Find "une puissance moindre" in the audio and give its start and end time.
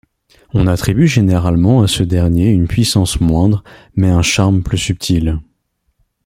2.49-3.63